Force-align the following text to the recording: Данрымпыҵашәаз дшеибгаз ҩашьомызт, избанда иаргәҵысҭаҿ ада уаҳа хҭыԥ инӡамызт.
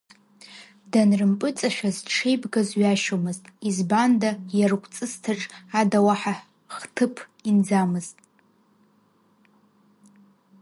Данрымпыҵашәаз 0.91 1.97
дшеибгаз 2.07 2.69
ҩашьомызт, 2.79 3.45
избанда 3.69 4.29
иаргәҵысҭаҿ 4.57 5.41
ада 5.79 5.99
уаҳа 6.05 6.33
хҭыԥ 6.75 7.15
инӡамызт. 7.49 8.17